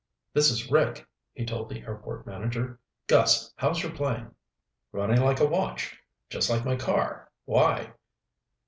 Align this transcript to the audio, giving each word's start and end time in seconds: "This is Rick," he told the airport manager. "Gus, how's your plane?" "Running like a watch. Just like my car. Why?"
"This 0.33 0.49
is 0.49 0.71
Rick," 0.71 1.07
he 1.31 1.45
told 1.45 1.69
the 1.69 1.81
airport 1.83 2.25
manager. 2.25 2.79
"Gus, 3.05 3.53
how's 3.55 3.83
your 3.83 3.91
plane?" 3.91 4.31
"Running 4.91 5.21
like 5.21 5.39
a 5.39 5.45
watch. 5.45 5.95
Just 6.31 6.49
like 6.49 6.65
my 6.65 6.75
car. 6.75 7.29
Why?" 7.45 7.93